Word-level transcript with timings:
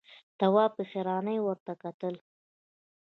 تواب 0.39 0.71
په 0.77 0.83
حيرانۍ 0.91 1.37
ورته 1.41 1.73
کتل… 1.83 2.15